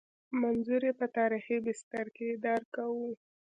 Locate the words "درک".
2.43-2.65